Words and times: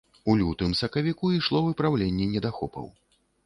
У 0.31 0.35
лютым-сакавіку 0.39 1.31
ішло 1.37 1.63
выпраўленне 1.67 2.29
недахопаў. 2.35 2.93